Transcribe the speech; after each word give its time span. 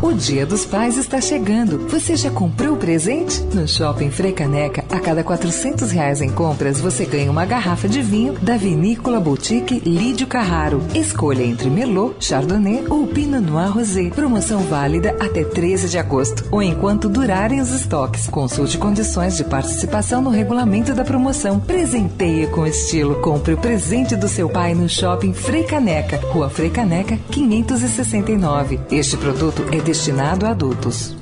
O 0.00 0.12
Dia 0.14 0.46
dos 0.46 0.64
Pais 0.64 0.96
está 0.96 1.20
chegando. 1.20 1.88
Você 1.88 2.16
já 2.16 2.30
comprou 2.30 2.72
o 2.72 2.76
presente? 2.78 3.42
No 3.54 3.68
Shopping 3.68 4.10
Freicaneca, 4.10 4.82
a 4.90 4.98
cada 4.98 5.22
400 5.22 5.90
reais 5.90 6.22
em 6.22 6.30
compras, 6.30 6.80
você 6.80 7.04
ganha 7.04 7.30
uma 7.30 7.44
garrafa 7.44 7.86
de 7.86 8.00
vinho 8.00 8.32
da 8.34 8.56
Vinícola 8.56 9.20
Boutique 9.20 9.80
Lídio 9.80 10.26
Carraro. 10.26 10.82
Escolha 10.94 11.42
entre 11.42 11.68
Merlot, 11.68 12.16
Chardonnay 12.18 12.86
ou 12.88 13.06
Pinot 13.06 13.42
Noir 13.42 13.72
Rosé. 13.72 14.08
Promoção 14.08 14.60
válida 14.60 15.14
até 15.20 15.44
13 15.44 15.90
de 15.90 15.98
agosto 15.98 16.46
ou 16.50 16.62
enquanto 16.62 17.06
durarem 17.06 17.60
os 17.60 17.70
estoques. 17.70 18.26
Consulte 18.28 18.78
condições 18.78 19.36
de 19.36 19.44
participação 19.44 20.22
no 20.22 20.30
regulamento 20.30 20.94
da 20.94 21.04
promoção. 21.04 21.60
Presenteie 21.60 22.46
com 22.46 22.66
estilo. 22.66 23.16
Compre 23.16 23.52
o 23.52 23.58
presente 23.58 24.16
do 24.16 24.28
seu 24.28 24.48
pai 24.48 24.74
no 24.74 24.88
Shopping 24.88 25.34
Freicaneca, 25.34 26.20
Rua 26.32 26.48
Freicaneca, 26.48 27.18
569. 27.30 28.80
Este 28.90 29.18
produto 29.18 29.62
é 29.76 29.80
destinado 29.80 30.46
a 30.46 30.50
adultos. 30.50 31.16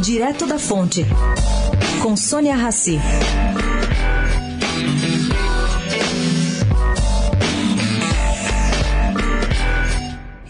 Direto 0.00 0.46
da 0.46 0.58
Fonte, 0.58 1.04
com 2.02 2.16
Sônia 2.16 2.56
Rassi. 2.56 2.98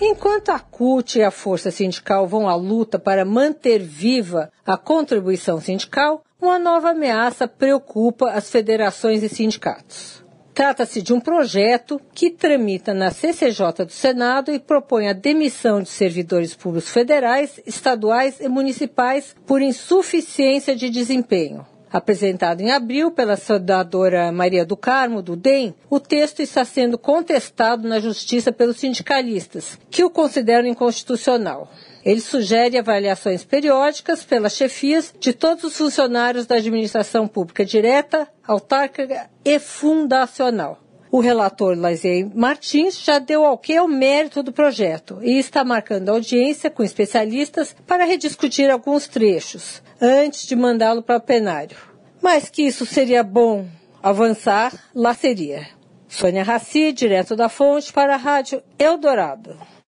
Enquanto 0.01 0.51
a 0.51 0.61
CUT 0.61 1.19
e 1.19 1.25
a 1.25 1.30
Força 1.33 1.73
Sindical 1.73 2.29
vão 2.29 2.49
à 2.49 2.55
luta 2.55 2.97
para 2.97 3.25
manter 3.25 3.83
viva 3.83 4.52
a 4.65 4.77
contribuição 4.77 5.61
sindical, 5.61 6.23
uma 6.41 6.59
nova 6.59 6.91
ameaça 6.91 7.49
preocupa 7.49 8.30
as 8.30 8.49
federações 8.49 9.25
e 9.25 9.29
sindicatos. 9.29 10.23
Trata-se 10.61 11.01
de 11.01 11.15
um 11.15 11.19
projeto 11.19 11.99
que 12.13 12.29
tramita 12.29 12.93
na 12.93 13.11
CCJ 13.11 13.87
do 13.87 13.93
Senado 13.93 14.53
e 14.53 14.59
propõe 14.61 15.09
a 15.09 15.15
demissão 15.15 15.81
de 15.81 15.89
servidores 15.89 16.55
públicos 16.55 16.91
federais, 16.91 17.59
estaduais 17.65 18.41
e 18.41 18.47
municipais 18.47 19.35
por 19.47 19.63
insuficiência 19.63 20.77
de 20.77 20.91
desempenho. 20.91 21.65
Apresentado 21.93 22.60
em 22.60 22.71
abril 22.71 23.10
pela 23.10 23.37
senadora 23.37 24.30
Maria 24.30 24.65
do 24.65 24.77
Carmo, 24.77 25.21
do 25.21 25.35
DEM, 25.35 25.74
o 25.88 25.99
texto 25.99 26.41
está 26.41 26.65
sendo 26.65 26.96
contestado 26.96 27.88
na 27.88 27.99
Justiça 27.99 28.52
pelos 28.52 28.77
sindicalistas, 28.77 29.77
que 29.91 30.05
o 30.05 30.11
consideram 30.11 30.68
inconstitucional. 30.68 31.68
Ele 32.05 32.21
sugere 32.21 32.79
avaliações 32.79 33.45
periódicas 33.45 34.24
pelas 34.24 34.55
chefias 34.55 35.13
de 35.18 35.33
todos 35.33 35.65
os 35.65 35.77
funcionários 35.77 36.46
da 36.46 36.57
administração 36.57 37.27
pública 37.27 37.65
direta, 37.65 38.29
autárquica 38.46 39.29
e 39.45 39.59
fundacional. 39.59 40.79
O 41.13 41.19
relator 41.19 41.77
Lazier 41.77 42.29
Martins 42.35 43.03
já 43.03 43.19
deu 43.19 43.45
ao 43.45 43.89
mérito 43.89 44.43
do 44.43 44.53
projeto 44.53 45.19
e 45.23 45.39
está 45.39 45.65
marcando 45.65 46.09
audiência 46.09 46.71
com 46.71 46.85
especialistas 46.85 47.75
para 47.85 48.05
rediscutir 48.05 48.71
alguns 48.71 49.09
trechos, 49.09 49.83
antes 50.01 50.47
de 50.47 50.55
mandá-lo 50.55 51.02
para 51.02 51.17
o 51.17 51.21
plenário. 51.21 51.77
Mas 52.23 52.49
que 52.49 52.63
isso 52.63 52.87
seria 52.87 53.25
bom 53.25 53.67
avançar, 54.01 54.73
lá 54.95 55.13
seria. 55.13 55.67
Sônia 56.07 56.45
Raci, 56.45 56.93
direto 56.93 57.35
da 57.35 57.49
fonte, 57.49 57.93
para 57.93 58.15
a 58.15 58.19
Rádio 58.19 58.63
Eldorado. 58.79 59.57